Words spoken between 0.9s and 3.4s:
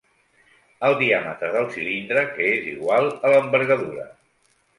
diàmetre del cilindre que és igual a